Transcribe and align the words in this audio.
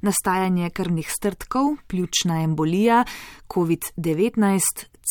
nastajanje 0.00 0.70
krvnih 0.70 1.10
strtkov, 1.10 1.76
pljučna 1.86 2.42
embolija, 2.42 3.04
COVID-19, 3.48 4.60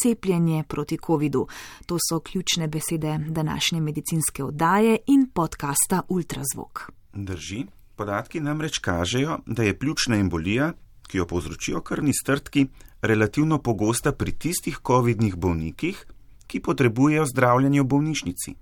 cepljenje 0.03 0.63
proti 0.67 0.97
COVID-u. 1.05 1.47
To 1.85 1.97
so 2.09 2.19
ključne 2.19 2.67
besede 2.67 3.19
današnje 3.27 3.81
medicinske 3.81 4.43
oddaje 4.43 4.97
in 5.07 5.29
podcasta 5.33 6.01
Ultrazvok. 6.09 6.91
Drži. 7.13 7.65
Podatki 7.95 8.39
namreč 8.39 8.77
kažejo, 8.77 9.39
da 9.45 9.63
je 9.63 9.79
pljučna 9.79 10.15
embolija, 10.15 10.73
ki 11.07 11.17
jo 11.17 11.25
povzročijo 11.25 11.81
krvni 11.81 12.13
strtki, 12.13 12.67
relativno 13.01 13.57
pogosta 13.57 14.11
pri 14.11 14.31
tistih 14.31 14.79
COVID-nih 14.87 15.35
bolnikih, 15.35 16.05
ki 16.47 16.59
potrebujejo 16.59 17.25
zdravljenje 17.25 17.81
v 17.81 17.85
bolnišnici. 17.85 18.55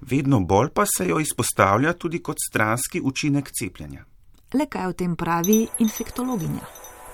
Vedno 0.00 0.40
bolj 0.40 0.70
pa 0.74 0.84
se 0.86 1.08
jo 1.08 1.20
izpostavlja 1.20 1.92
tudi 1.92 2.22
kot 2.22 2.36
stranski 2.48 3.00
učinek 3.00 3.50
cepljenja. 3.52 4.04
Le 4.50 4.64
kaj 4.66 4.88
o 4.90 4.92
tem 4.98 5.12
pravi 5.14 5.68
infektologinja? 5.78 6.66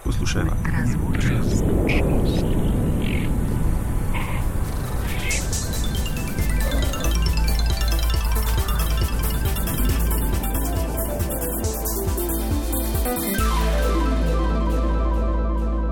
Poslušajmo. 0.05 0.53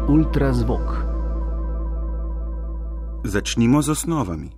Ultrazvok. 0.08 0.88
Začnimo 3.24 3.83
z 3.83 3.88
osnovami. 3.92 4.48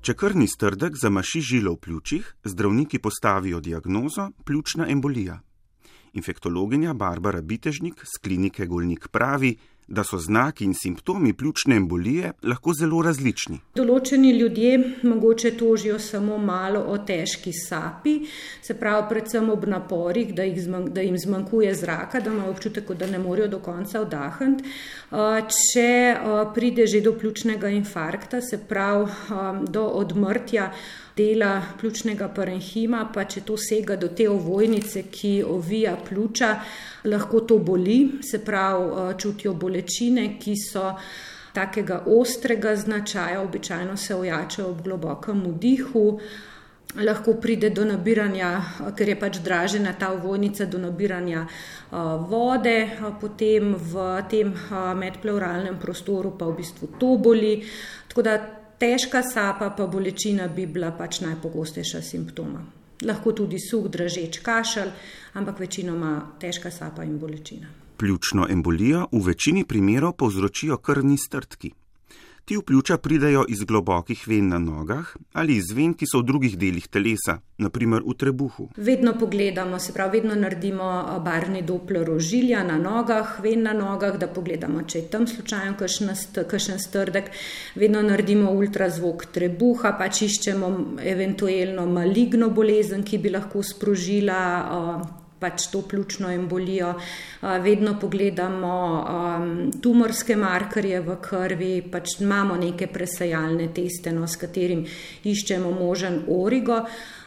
Če 0.00 0.14
krvni 0.14 0.46
strdek 0.46 0.94
zamaši 0.94 1.40
žilo 1.40 1.74
v 1.74 1.82
pljučih, 1.82 2.34
zdravniki 2.44 2.98
postavijo 3.02 3.58
diagnozo 3.60 4.30
pljučna 4.46 4.86
embolija. 4.86 5.42
Infektologinja 6.12 6.92
Barbara 6.94 7.40
Bitežnik 7.42 8.04
z 8.04 8.20
klinike 8.22 8.66
Golnik 8.66 9.08
pravi, 9.08 9.56
da 9.88 10.04
so 10.04 10.18
znaki 10.18 10.64
in 10.64 10.74
simptomi 10.74 11.32
pljučne 11.32 11.76
embolije 11.76 12.30
lahko 12.48 12.72
zelo 12.72 13.02
različni. 13.02 13.58
Določeni 13.76 14.30
ljudje 14.38 14.78
mogoče 15.02 15.50
tožijo 15.58 15.98
samo 16.00 16.38
malo 16.38 16.80
o 16.88 16.96
težki 16.98 17.52
sapi, 17.52 18.14
se 18.62 18.78
pravi, 18.78 19.04
predvsem 19.10 19.50
ob 19.50 19.66
naporih, 19.68 20.32
da, 20.34 20.46
zman, 20.56 20.86
da 20.94 21.04
jim 21.04 21.18
zmanjkuje 21.18 21.74
zraka, 21.82 22.20
da 22.20 22.32
imajo 22.32 22.54
občutek, 22.54 22.94
da 22.96 23.10
ne 23.10 23.20
morejo 23.20 23.50
do 23.56 23.60
konca 23.60 24.04
vdahniti. 24.06 24.72
Če 25.58 25.90
pride 26.54 26.86
že 26.86 27.02
do 27.04 27.12
pljučnega 27.18 27.68
infarkta, 27.76 28.40
se 28.40 28.62
pravi 28.68 29.10
do 29.68 29.86
odmrtja, 30.00 30.70
dela 31.16 31.62
pljučnega 31.80 32.28
parenhima, 32.28 33.06
pa 33.14 33.24
če 33.24 33.42
to 33.46 33.56
sega 33.60 33.96
do 34.00 34.08
te 34.08 34.28
ovojnice, 34.30 35.04
ki 35.12 35.32
ovija 35.48 35.96
pljuča, 36.08 36.52
lahko 37.04 37.40
to 37.40 37.58
boli, 37.58 37.98
se 38.22 38.44
pravi, 38.44 38.86
eh, 38.86 39.18
čutijo 39.18 39.54
bolečine, 39.54 40.38
ki 40.40 40.56
so 40.56 40.94
takega 41.52 42.02
ostrega 42.06 42.76
značaja, 42.76 43.42
običajno 43.42 43.96
se 43.96 44.14
ojačajo 44.14 44.70
ob 44.70 44.82
globokem 44.82 45.44
vdihu. 45.46 46.20
Lahko 46.92 47.34
pride 47.40 47.70
do 47.70 47.84
nabiranja, 47.88 48.48
ker 48.96 49.08
je 49.08 49.14
pač 49.16 49.38
dražena 49.40 49.94
ta 49.98 50.10
ovojnica, 50.12 50.66
do 50.66 50.78
nabiranja 50.78 51.44
eh, 51.46 51.96
vode, 52.28 52.90
potem 53.20 53.74
v 53.74 54.08
tem 54.30 54.52
eh, 54.52 54.94
medpleuralnem 54.94 55.78
prostoru 55.78 56.32
pa 56.38 56.48
v 56.48 56.56
bistvu 56.56 56.88
to 56.98 57.16
boli. 57.16 57.62
Tako 58.08 58.22
da 58.22 58.61
težka 58.82 59.22
sapa 59.22 59.70
pa 59.70 59.86
bolečina 59.86 60.48
bi 60.48 60.66
bila 60.66 60.90
pač 60.98 61.20
najpogostejša 61.22 62.00
simptoma. 62.02 62.64
Lahko 63.06 63.32
tudi 63.32 63.58
suh, 63.62 63.86
dražeč 63.86 64.40
kašelj, 64.42 64.90
ampak 65.38 65.60
večinoma 65.62 66.10
težka 66.42 66.70
sapa 66.70 67.04
in 67.06 67.18
bolečina. 67.18 67.70
Pljučno 67.96 68.48
embolijo 68.50 69.06
v 69.12 69.22
večini 69.26 69.64
primerov 69.64 70.16
povzročijo 70.18 70.78
krvni 70.78 71.18
strtki. 71.18 71.70
Ti 72.44 72.56
v 72.56 72.62
pljuča 72.66 72.96
pridajo 72.98 73.44
iz 73.48 73.62
globokih 73.64 74.24
ven 74.26 74.48
na 74.48 74.58
nogah 74.58 75.16
ali 75.32 75.56
iz 75.56 75.70
ven, 75.74 75.94
ki 75.94 76.06
so 76.10 76.18
v 76.20 76.26
drugih 76.26 76.56
delih 76.58 76.88
telesa, 76.90 77.38
naprimer 77.58 78.02
v 78.02 78.14
trebuhu. 78.18 78.68
Vedno 78.76 79.14
pogledamo, 79.18 79.78
se 79.78 79.92
pravi, 79.92 80.18
vedno 80.18 80.34
naredimo 80.34 81.20
barvni 81.24 81.62
dopler 81.62 82.10
ožilja 82.10 82.64
na 82.64 82.78
nogah, 82.78 83.38
ven 83.40 83.62
na 83.62 83.72
nogah, 83.72 84.18
da 84.18 84.26
pogledamo, 84.26 84.82
če 84.82 84.98
je 84.98 85.08
tam 85.14 85.26
slučajno 85.26 85.76
kakšen 85.78 86.78
strdek. 86.82 87.30
Vedno 87.74 88.02
naredimo 88.02 88.50
ultrazvok 88.50 89.26
trebuha, 89.32 89.94
pa 89.98 90.10
čiščemo 90.10 90.72
eventualno 91.14 91.86
maligno 91.86 92.50
bolezen, 92.50 93.06
ki 93.06 93.18
bi 93.18 93.32
lahko 93.32 93.62
sprožila 93.62 94.42
pač 95.42 95.66
to 95.72 95.82
pljučno 95.88 96.30
embolijo. 96.30 96.94
Vedno 97.42 97.96
pogledamo 98.00 98.74
tumorske 99.82 100.36
markerje 100.38 101.00
v 101.02 101.16
krvi, 101.22 101.72
pač 101.90 102.20
imamo 102.22 102.56
neke 102.56 102.86
presajalne 102.86 103.72
teste, 103.74 104.14
no, 104.14 104.28
s 104.30 104.38
katerim 104.38 104.86
iščemo 105.26 105.74
možen 105.74 106.22
origo. 106.30 106.84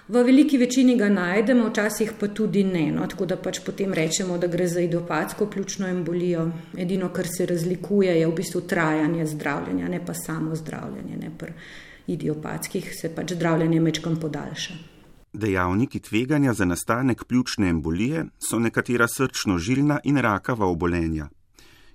V 0.07 0.21
veliki 0.21 0.59
večini 0.61 0.93
ga 0.97 1.07
najdemo, 1.09 1.69
včasih 1.71 2.11
pa 2.19 2.27
tudi 2.27 2.61
ne. 2.63 2.91
No, 2.93 3.07
tako 3.09 3.25
da 3.25 3.39
pač 3.41 3.59
potem 3.65 3.93
rečemo, 3.93 4.37
da 4.37 4.47
gre 4.47 4.67
za 4.69 4.83
idiopatsko 4.85 5.49
pljučno 5.49 5.89
embolijo. 5.89 6.45
Edino, 6.77 7.09
kar 7.09 7.25
se 7.27 7.49
razlikuje, 7.49 8.13
je 8.19 8.27
v 8.27 8.35
bistvu 8.37 8.61
trajanje 8.69 9.25
zdravljenja, 9.33 9.89
ne 9.89 10.03
pa 10.05 10.13
samo 10.13 10.55
zdravljenje. 10.55 11.17
Ne, 11.23 11.31
pri 11.37 11.57
idiopatskih 12.07 12.93
se 12.93 13.09
pač 13.15 13.33
zdravljenje 13.33 13.81
mečkam 13.81 14.19
podaljša. 14.21 14.94
Dejavniki 15.37 15.99
tveganja 15.99 16.53
za 16.53 16.65
nastanek 16.65 17.23
pljučne 17.25 17.69
embolije 17.69 18.25
so 18.49 18.59
nekatera 18.59 19.07
srčno-žilna 19.07 19.99
in 20.03 20.17
rakava 20.17 20.65
obolenja, 20.65 21.27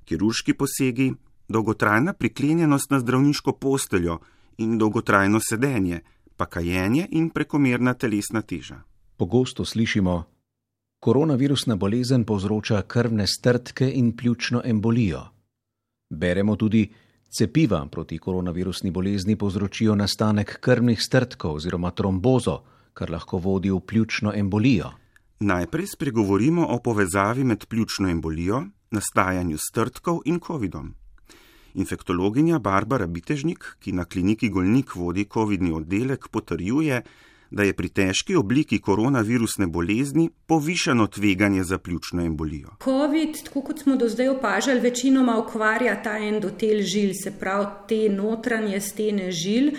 kirurški 0.05 0.55
posegi, 0.55 1.13
dolgotrajna 1.49 2.13
priklenjenost 2.13 2.91
na 2.91 3.01
zdravniško 3.01 3.53
posteljo 3.53 4.19
in 4.59 4.79
dolgotrajno 4.79 5.41
sedenje, 5.49 6.01
pa 6.37 6.47
kajenje 6.47 7.07
in 7.11 7.31
prekomerna 7.31 7.95
telesna 7.95 8.43
teža. 8.43 8.83
Pogosto 9.17 9.65
slišimo: 9.65 10.25
Koronavirusna 11.01 11.77
bolezen 11.77 12.25
povzroča 12.25 12.83
krvne 12.83 13.27
strtke 13.27 13.93
in 13.95 14.17
pljučno 14.17 14.63
embolijo. 14.65 15.23
Beremo 16.11 16.57
tudi: 16.57 16.91
Cepiva 17.39 17.87
proti 17.87 18.19
koronavirusni 18.19 18.91
bolezni 18.91 19.37
povzročijo 19.37 19.95
nastanek 19.95 20.59
krvnih 20.61 21.03
strtkov 21.03 21.55
oziroma 21.55 21.91
trombozo 21.91 22.61
kar 22.95 23.11
lahko 23.11 23.39
vodi 23.39 23.71
v 23.71 23.81
pljučno 23.81 24.33
embolijo. 24.35 24.91
Najprej 25.41 25.87
spregovorimo 25.87 26.67
o 26.67 26.79
povezavi 26.79 27.45
med 27.45 27.67
pljučno 27.67 28.09
embolijo, 28.09 28.65
nastajanju 28.91 29.59
strtkov 29.59 30.21
in 30.25 30.41
COVID-om. 30.47 30.95
Infektologinja 31.75 32.59
Barbara 32.59 33.07
Bitežnik, 33.07 33.77
ki 33.81 33.93
na 33.93 34.05
kliniki 34.05 34.49
Golnik 34.49 34.95
vodi 34.95 35.25
COVID-ni 35.25 35.73
oddelek, 35.73 36.29
potrjuje, 36.29 37.03
da 37.51 37.63
je 37.63 37.73
pri 37.73 37.89
težki 37.89 38.37
obliki 38.37 38.79
koronavirusne 38.79 39.67
bolezni 39.67 40.31
povišeno 40.47 41.07
tveganje 41.07 41.65
za 41.65 41.79
pljučno 41.79 42.23
embolijo. 42.25 42.69
COVID, 42.85 43.45
tako 43.45 43.63
kot 43.63 43.79
smo 43.79 43.97
do 43.97 44.09
zdaj 44.09 44.29
opažali, 44.29 44.81
večinoma 44.81 45.39
ukvarja 45.39 46.03
ta 46.03 46.19
endotel 46.19 46.83
žil, 46.83 47.15
se 47.15 47.31
pravi 47.31 47.67
te 47.89 48.09
notranje 48.09 48.81
stene 48.81 49.33
žil 49.33 49.73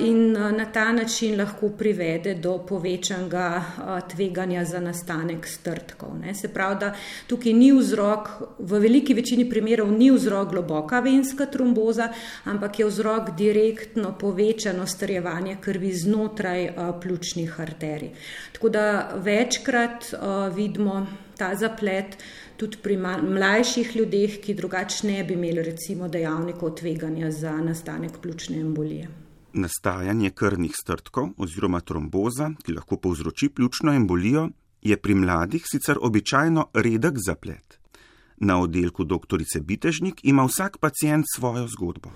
in 0.00 0.32
na 0.32 0.64
ta 0.72 0.92
način 0.92 1.38
lahko 1.38 1.68
privede 1.68 2.34
do 2.34 2.58
povečanega 2.68 3.64
tveganja 4.10 4.64
za 4.64 4.80
nastanek 4.80 5.46
strtkov. 5.46 6.18
Ne. 6.18 6.34
Se 6.34 6.48
pravi, 6.48 6.76
da 6.80 6.94
tukaj 7.26 7.52
ni 7.52 7.72
vzrok, 7.72 8.28
v 8.58 8.80
veliki 8.82 9.14
večini 9.14 9.48
primerov 9.50 9.92
ni 9.92 10.10
vzrok 10.10 10.50
globoka 10.50 11.00
venska 11.00 11.46
tromboza, 11.46 12.08
ampak 12.44 12.78
je 12.78 12.86
vzrok 12.86 13.30
direktno 13.38 14.16
povečano 14.18 14.86
strjevanje 14.86 15.56
krvi 15.60 15.92
znotraj 15.92 16.68
pljučnih 16.92 17.60
arterij. 17.60 18.10
Tako 18.52 18.68
da 18.68 18.84
večkrat 19.24 20.14
vidimo 20.54 21.06
ta 21.36 21.54
zaplet 21.56 22.16
tudi 22.56 22.76
pri 22.82 22.96
mlajših 23.22 23.96
ljudeh, 23.96 24.36
ki 24.44 24.54
drugače 24.54 25.06
ne 25.06 25.24
bi 25.24 25.34
imeli 25.34 25.62
recimo 25.64 26.08
dejavnikov 26.08 26.74
tveganja 26.76 27.30
za 27.30 27.56
nastanek 27.56 28.20
pljučne 28.22 28.60
embolije. 28.60 29.08
Nastajanje 29.52 30.30
krvnih 30.30 30.76
strtkov 30.82 31.32
oziroma 31.38 31.80
tromboza, 31.80 32.50
ki 32.62 32.76
lahko 32.76 32.96
povzroči 32.96 33.48
pljučno 33.48 33.94
embolijo, 33.96 34.48
je 34.82 34.96
pri 34.96 35.14
mladih 35.14 35.64
sicer 35.66 35.98
običajno 36.00 36.68
redek 36.74 37.18
zaplet. 37.26 37.79
Na 38.40 38.60
oddelku 38.60 39.04
dr. 39.04 39.44
Bitežnik 39.60 40.20
ima 40.24 40.44
vsak 40.48 40.78
pacijent 40.78 41.26
svojo 41.36 41.66
zgodbo. 41.68 42.10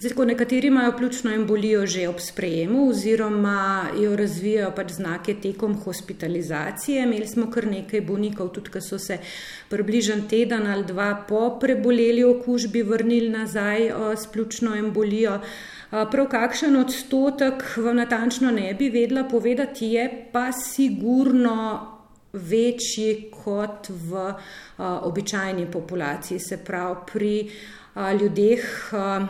Zdaj, 0.00 0.14
ko 0.16 0.24
nekateri 0.24 0.66
imajo 0.66 0.94
pljučno 0.96 1.30
embolijo 1.34 1.86
že 1.86 2.06
ob 2.08 2.20
sprejemu, 2.24 2.88
oziroma 2.88 3.90
jo 4.00 4.16
razvijajo 4.16 4.70
pač 4.76 4.92
znake 4.96 5.34
tekom 5.42 5.74
hospitalizacije. 5.82 7.02
Imeli 7.02 7.26
smo 7.26 7.50
kar 7.50 7.66
nekaj 7.66 8.00
bolnikov, 8.00 8.48
tudi 8.48 8.70
ko 8.70 8.80
so 8.80 8.98
se 8.98 9.18
približen 9.68 10.24
teden 10.28 10.66
ali 10.66 10.86
dva 10.88 11.24
po 11.28 11.58
preboleli 11.60 12.24
okužbi 12.24 12.82
vrnili 12.82 13.28
nazaj 13.28 13.92
s 14.16 14.26
pljučno 14.32 14.74
embolijo. 14.76 15.38
Prav 15.90 16.28
kakšen 16.32 16.76
odstotek 16.76 17.76
vam 17.76 17.96
natančno 17.96 18.50
ne 18.50 18.74
bi 18.74 18.88
vedela 18.88 19.28
povedati, 19.28 19.86
je 19.86 20.08
pa 20.32 20.52
sigurno 20.52 21.99
večji 22.32 23.30
kot 23.44 23.88
v 23.88 24.12
uh, 24.28 24.34
običajni 25.02 25.66
populaciji, 25.70 26.38
se 26.38 26.64
pravi 26.64 26.96
pri 27.12 27.34
uh, 27.46 28.20
ljudeh. 28.20 28.90
Uh, 28.92 29.28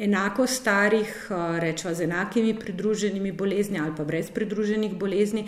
enako 0.00 0.46
starih, 0.46 1.28
rečemo 1.60 1.94
z 1.94 2.00
enakimi 2.00 2.54
pridruženimi 2.54 3.32
bolezni 3.32 3.80
ali 3.80 3.92
pa 3.96 4.04
brez 4.04 4.30
pridruženih 4.30 4.94
bolezni, 4.96 5.44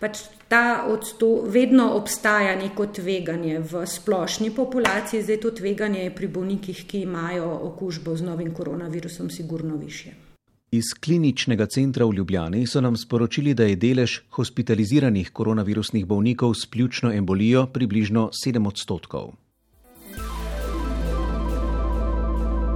pač 0.00 0.24
ta 0.48 0.84
odsto, 0.88 1.44
vedno 1.46 1.92
obstaja 1.94 2.56
neko 2.58 2.86
tveganje 2.86 3.60
v 3.60 3.86
splošni 3.86 4.50
populaciji, 4.50 5.22
zdaj 5.22 5.40
to 5.40 5.54
tveganje 5.62 6.02
je 6.02 6.14
pri 6.14 6.26
bolnikih, 6.26 6.84
ki 6.88 7.06
imajo 7.06 7.46
okužbo 7.70 8.16
z 8.16 8.26
novim 8.26 8.54
koronavirusom, 8.54 9.30
sigurno 9.30 9.76
više. 9.76 10.31
Iz 10.72 10.94
kliničnega 11.04 11.66
centra 11.66 12.06
v 12.08 12.14
Ljubljani 12.16 12.66
so 12.66 12.80
nam 12.80 12.94
sporočili, 12.96 13.52
da 13.54 13.66
je 13.68 13.76
delež 13.76 14.12
hospitaliziranih 14.32 15.30
koronavirusnih 15.30 16.06
bolnikov 16.06 16.54
s 16.54 16.66
pljučno 16.66 17.12
embolijo 17.12 17.66
približno 17.66 18.30
7 18.46 18.68
odstotkov. 18.68 19.34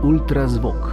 Ultrazvok. 0.04 0.92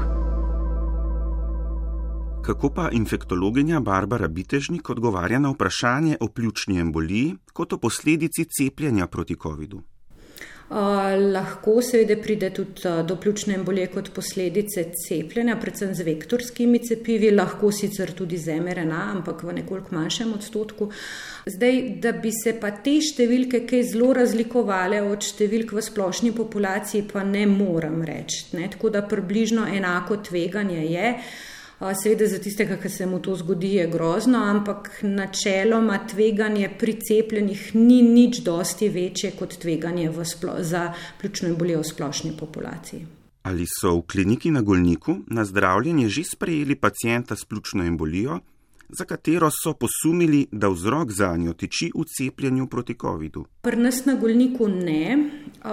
Kako 2.45 2.69
pa 2.69 2.89
infektologinja 2.91 3.79
Barbara 3.79 4.27
Bitežnik 4.27 4.89
odgovarja 4.89 5.39
na 5.39 5.51
vprašanje 5.51 6.17
o 6.19 6.27
pljučni 6.27 6.79
emboliji 6.79 7.35
kot 7.53 7.73
o 7.73 7.77
posledici 7.77 8.45
cepljenja 8.45 9.07
proti 9.07 9.35
COVID-u? 9.43 9.92
Uh, 10.69 10.77
lahko 11.33 11.81
seveda 11.83 12.15
pride 12.23 12.47
tudi 12.55 12.87
uh, 12.87 13.01
do 13.05 13.17
pljučne 13.19 13.57
embolije 13.59 13.89
kot 13.91 14.09
posledice 14.15 14.85
cepljenja, 14.95 15.57
predvsem 15.61 15.91
z 15.93 16.05
vektorskimi 16.07 16.79
cepivi, 16.87 17.29
lahko 17.35 17.71
sicer 17.71 18.13
tudi 18.15 18.39
z 18.39 18.55
MRNA, 18.63 19.01
ampak 19.11 19.43
v 19.43 19.57
nekoliko 19.59 19.93
manjšem 19.95 20.33
odstotku. 20.33 20.87
Zdaj, 21.45 21.81
da 22.01 22.15
bi 22.15 22.31
se 22.31 22.55
pa 22.61 22.71
te 22.71 22.95
številke 23.03 23.65
kaj 23.67 23.83
zelo 23.91 24.13
razlikovale 24.15 25.03
od 25.03 25.27
številk 25.27 25.75
v 25.75 25.83
splošni 25.83 26.31
populaciji, 26.31 27.09
pa 27.11 27.25
ne 27.27 27.43
moram 27.45 27.99
reči. 28.07 28.45
Ne? 28.55 28.71
Tako 28.71 28.89
da 28.95 29.03
približno 29.03 29.67
enako 29.67 30.23
tveganje 30.23 30.85
je. 30.87 31.17
Seveda 31.91 32.27
za 32.27 32.39
tistega, 32.39 32.77
ki 32.79 32.89
se 32.89 33.05
mu 33.05 33.19
to 33.19 33.35
zgodi, 33.35 33.73
je 33.75 33.87
grozno, 33.91 34.39
ampak 34.39 35.01
načeloma 35.03 35.97
tveganje 36.07 36.69
pri 36.79 36.93
cepljenih 36.99 37.75
ni 37.75 38.01
nič 38.01 38.39
dosti 38.45 38.89
večje 38.89 39.33
kot 39.39 39.57
tveganje 39.59 40.11
za 40.59 40.93
pljučno 41.19 41.49
embolijo 41.49 41.81
v 41.81 41.89
splošni 41.91 42.31
populaciji. 42.39 43.05
Ali 43.43 43.65
so 43.67 43.97
v 43.97 44.05
kliniki 44.07 44.51
na 44.51 44.61
Golniku 44.61 45.17
na 45.27 45.43
zdravljenje 45.45 46.07
že 46.09 46.23
sprejeli 46.23 46.75
pacijenta 46.75 47.35
s 47.35 47.45
pljučno 47.45 47.83
embolijo, 47.83 48.39
za 48.89 49.05
katero 49.05 49.49
so 49.51 49.73
posumili, 49.73 50.47
da 50.51 50.69
vzrok 50.69 51.11
za 51.11 51.35
njo 51.37 51.53
tiči 51.53 51.91
v 51.95 52.03
cepljenju 52.17 52.67
proti 52.67 52.95
COVID-u? 53.01 53.45
Pri 53.61 53.77
nas 53.77 54.05
na 54.05 54.15
Golniku 54.15 54.67
ne. 54.67 55.17
Uh, 55.63 55.69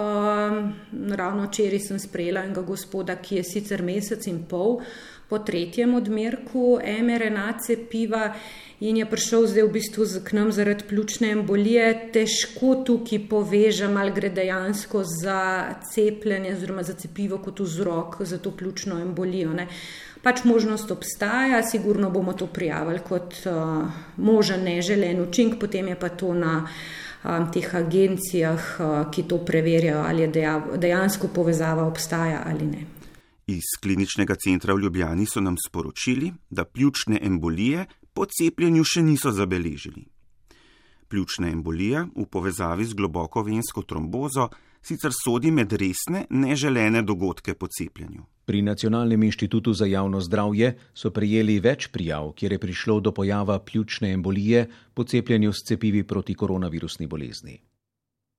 ravno 1.15 1.47
včeraj 1.47 1.79
sem 1.79 1.99
sprejela 1.99 2.43
enega 2.43 2.61
gospoda, 2.61 3.15
ki 3.15 3.35
je 3.35 3.43
sicer 3.43 3.83
mesec 3.83 4.27
in 4.27 4.43
pol 4.49 4.79
po 5.31 5.39
tretjem 5.39 5.95
odmerku 5.95 6.79
mRNA 6.83 7.53
cepiva 7.63 8.33
in 8.83 8.97
je 8.99 9.05
prišel 9.07 9.45
zdaj 9.47 9.63
v 9.63 9.71
bistvu 9.77 10.05
k 10.27 10.35
nam 10.35 10.49
zaradi 10.51 10.83
pljučne 10.89 11.29
embolije, 11.37 11.85
težko 12.11 12.73
tukaj 12.83 13.21
povežem, 13.31 13.95
ali 13.97 14.11
gre 14.11 14.31
dejansko 14.35 15.05
za 15.07 15.41
cepljenje 15.93 16.51
oziroma 16.57 16.83
za 16.83 16.97
cepivo 16.99 17.39
kot 17.39 17.63
vzrok 17.63 18.17
za 18.27 18.41
to 18.43 18.51
pljučno 18.51 18.99
embolijo. 18.99 19.53
Ne. 19.53 19.69
Pač 20.21 20.43
možnost 20.45 20.91
obstaja, 20.91 21.63
sigurno 21.65 22.09
bomo 22.09 22.33
to 22.33 22.45
prijavili 22.47 22.99
kot 23.01 23.33
uh, 23.49 23.89
možen 24.17 24.63
neželen 24.63 25.21
učink, 25.21 25.57
potem 25.59 25.87
je 25.87 25.99
pa 25.99 26.09
to 26.09 26.33
na 26.37 26.59
um, 26.61 27.47
teh 27.51 27.65
agencijah, 27.75 28.67
uh, 28.79 29.11
ki 29.11 29.23
to 29.23 29.39
preverjajo, 29.45 30.03
ali 30.05 30.21
je 30.21 30.51
dejansko 30.77 31.31
povezava 31.33 31.87
obstaja 31.89 32.43
ali 32.45 32.65
ne. 32.65 32.85
Iz 33.47 33.73
kliničnega 33.81 34.35
centra 34.35 34.73
v 34.73 34.85
Ljubljani 34.85 35.25
so 35.25 35.41
nam 35.41 35.57
sporočili, 35.57 36.31
da 36.49 36.65
pljučne 36.65 37.19
embolije 37.21 37.85
po 38.13 38.25
cepljenju 38.25 38.83
še 38.83 39.01
niso 39.01 39.31
zabeležili. 39.31 40.05
Pljučna 41.09 41.49
embolija 41.49 42.05
v 42.15 42.25
povezavi 42.31 42.85
z 42.85 42.93
globoko 42.93 43.41
vensko 43.43 43.81
trombozo 43.83 44.47
sicer 44.81 45.11
sodi 45.13 45.51
med 45.51 45.73
resne, 45.73 46.25
neželene 46.29 47.01
dogodke 47.01 47.53
po 47.53 47.67
cepljenju. 47.67 48.23
Pri 48.45 48.61
Nacionalnem 48.61 49.23
inštitutu 49.23 49.73
za 49.73 49.85
javno 49.85 50.21
zdravje 50.21 50.73
so 50.93 51.11
prejeli 51.13 51.59
več 51.59 51.87
prijav, 51.87 52.31
kjer 52.35 52.51
je 52.51 52.59
prišlo 52.59 52.99
do 52.99 53.11
pojava 53.11 53.59
pljučne 53.59 54.11
embolije 54.11 54.67
po 54.93 55.03
cepljenju 55.03 55.53
s 55.53 55.67
cepivi 55.67 56.03
proti 56.03 56.33
koronavirusni 56.33 57.07
bolezni. 57.07 57.61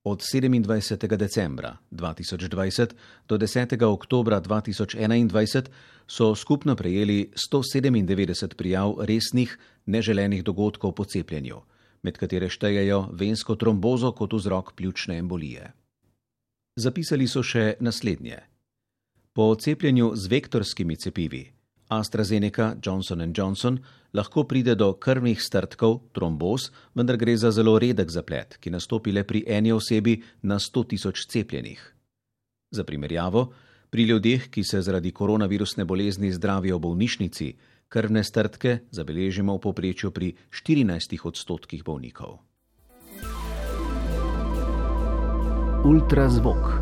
Od 0.05 0.19
27. 0.19 1.17
decembra 1.17 1.77
2020 1.91 2.91
do 3.29 3.39
10. 3.39 3.85
oktobra 3.85 4.41
2021 4.41 5.69
so 6.07 6.35
skupno 6.35 6.77
prejeli 6.77 7.31
197 7.53 8.55
prijav 8.55 8.95
resnih 8.99 9.59
neželenih 9.87 10.43
dogodkov 10.45 10.93
po 10.93 11.05
cepljenju, 11.05 11.61
med 12.03 12.19
katere 12.19 12.49
štejejo 12.49 13.09
vensko 13.13 13.55
trombozo 13.55 14.13
kot 14.13 14.33
vzrok 14.33 14.75
pljučne 14.75 15.19
embolije. 15.19 15.71
Zapisali 16.77 17.29
so 17.29 17.43
še 17.43 17.77
naslednje. 17.81 18.52
Po 19.33 19.55
cepljenju 19.55 20.13
z 20.15 20.29
vektorskimi 20.29 20.97
cepivi 20.97 21.53
AstraZeneca, 21.89 22.77
Johnson 22.85 23.33
Johnson 23.37 23.79
lahko 24.13 24.45
pride 24.45 24.75
do 24.75 24.93
krvnih 24.93 25.41
strtkov, 25.43 26.01
tromboz, 26.13 26.69
vendar 26.95 27.17
gre 27.17 27.37
za 27.37 27.51
zelo 27.51 27.79
redek 27.79 28.11
zaplet, 28.11 28.57
ki 28.61 28.71
nastopi 28.71 29.13
le 29.13 29.25
pri 29.25 29.45
eni 29.49 29.73
osebi 29.73 30.19
na 30.43 30.59
100 30.59 30.85
tisoč 30.89 31.27
cepljenih. 31.27 31.81
Za 32.71 32.85
primerjavo, 32.85 33.53
pri 33.91 34.05
ljudeh, 34.05 34.51
ki 34.51 34.65
se 34.65 34.83
zaradi 34.83 35.13
koronavirusne 35.13 35.85
bolezni 35.85 36.33
zdravijo 36.33 36.77
v 36.77 36.81
bolnišnici, 36.81 37.53
krvne 37.89 38.25
strtke 38.25 38.79
zabeležimo 38.91 39.57
v 39.57 39.61
povprečju 39.61 40.11
pri 40.11 40.33
14 40.53 41.25
odstotkih 41.25 41.85
bolnikov. 41.85 42.41
Ultrazvok. 45.85 46.82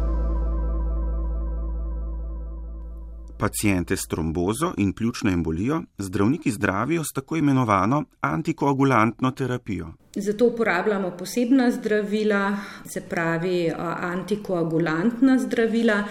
Pacijente 3.40 3.96
s 3.96 4.06
trombozo 4.06 4.75
in 4.76 4.92
pljučno 4.92 5.31
embolijo 5.31 5.82
zdravniki 5.98 6.50
zdravijo 6.50 7.04
s 7.04 7.12
tako 7.14 7.37
imenovano 7.37 8.04
antikoagulantno 8.20 9.31
terapijo. 9.31 9.92
Zato 10.16 10.46
uporabljamo 10.46 11.10
posebna 11.19 11.70
zdravila, 11.70 12.56
se 12.84 13.00
pravi 13.00 13.72
antikoagulantna 14.00 15.38
zdravila. 15.38 16.04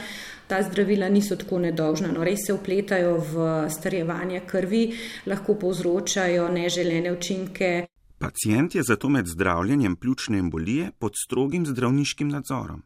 Ta 0.48 0.64
zdravila 0.64 1.10
niso 1.10 1.36
tako 1.36 1.60
nedolžna, 1.60 2.08
no 2.12 2.24
res 2.24 2.40
se 2.48 2.54
upletajo 2.54 3.18
v 3.18 3.70
starjevanje 3.70 4.42
krvi, 4.48 4.96
lahko 5.26 5.54
povzročajo 5.56 6.48
neželene 6.52 7.12
učinke. 7.14 7.86
Pacijent 8.18 8.76
je 8.76 8.84
zato 8.84 9.10
med 9.10 9.28
zdravljenjem 9.28 9.96
pljučne 9.96 10.38
embolije 10.38 10.92
pod 11.00 11.14
strogim 11.26 11.66
zdravniškim 11.66 12.30
nadzorom. 12.30 12.84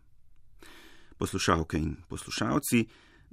Poslušalke 1.17 1.77
in 1.77 1.95
poslušalci, 2.07 2.85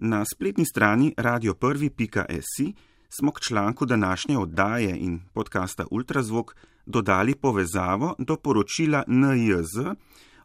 Na 0.02 0.24
spletni 0.24 0.66
strani 0.66 1.14
radio1.si 1.16 2.72
smo 3.08 3.32
k 3.32 3.40
članku 3.40 3.86
današnje 3.86 4.38
oddaje 4.38 4.96
in 4.98 5.20
podcasta 5.32 5.86
Ultrazvok 5.90 6.56
dodali 6.86 7.34
povezavo 7.34 8.14
do 8.18 8.36
poročila 8.36 9.04
NIZ 9.06 9.86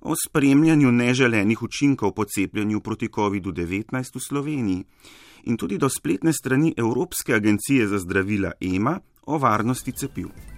o 0.02 0.14
spremljanju 0.28 0.92
neželenih 0.92 1.64
učinkov 1.64 2.12
po 2.12 2.26
cepljenju 2.26 2.80
proti 2.80 3.08
COVID-19 3.08 4.16
v 4.16 4.20
Sloveniji 4.20 4.84
in 5.44 5.58
tudi 5.58 5.78
do 5.78 5.90
spletne 5.90 6.34
strani 6.34 6.74
Evropske 6.78 7.34
agencije 7.34 7.88
za 7.88 8.00
zdravila 8.00 8.52
EMA 8.62 9.00
o 9.26 9.38
varnosti 9.38 9.92
cepiv. 9.92 10.55